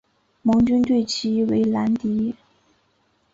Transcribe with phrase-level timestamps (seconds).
[0.41, 2.33] 盟军对其为兰迪。